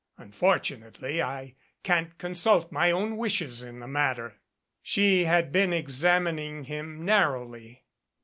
Unfortunately, 0.17 1.21
I 1.21 1.53
can't 1.83 2.17
consult 2.17 2.71
my 2.71 2.89
own 2.89 3.17
wishes 3.17 3.61
in 3.61 3.81
the 3.81 3.87
matter." 3.87 4.39
She 4.81 5.25
had 5.25 5.51
been 5.51 5.73
examining 5.73 6.63
him 6.63 7.05
narrowly. 7.05 7.83